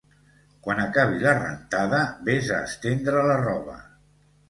Quan 0.67 0.81
acabi 0.85 1.21
la 1.27 1.35
rentada 1.41 2.01
ves 2.33 2.53
a 2.59 2.65
estendre 2.73 3.25
la 3.33 3.41
roba 3.47 3.81